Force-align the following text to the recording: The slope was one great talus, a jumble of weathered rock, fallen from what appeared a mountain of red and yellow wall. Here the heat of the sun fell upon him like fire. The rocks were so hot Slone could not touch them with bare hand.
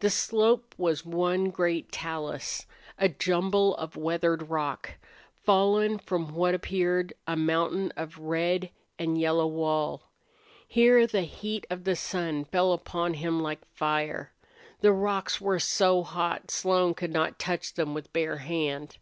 The 0.00 0.10
slope 0.10 0.74
was 0.76 1.06
one 1.06 1.48
great 1.48 1.90
talus, 1.90 2.66
a 2.98 3.08
jumble 3.08 3.74
of 3.76 3.96
weathered 3.96 4.50
rock, 4.50 4.96
fallen 5.44 5.96
from 5.98 6.34
what 6.34 6.54
appeared 6.54 7.14
a 7.26 7.36
mountain 7.36 7.90
of 7.96 8.18
red 8.18 8.68
and 8.98 9.18
yellow 9.18 9.46
wall. 9.46 10.02
Here 10.68 11.06
the 11.06 11.22
heat 11.22 11.66
of 11.70 11.84
the 11.84 11.96
sun 11.96 12.44
fell 12.44 12.74
upon 12.74 13.14
him 13.14 13.40
like 13.40 13.64
fire. 13.74 14.34
The 14.82 14.92
rocks 14.92 15.40
were 15.40 15.58
so 15.58 16.02
hot 16.02 16.50
Slone 16.50 16.92
could 16.92 17.14
not 17.14 17.38
touch 17.38 17.72
them 17.72 17.94
with 17.94 18.12
bare 18.12 18.36
hand. 18.36 18.98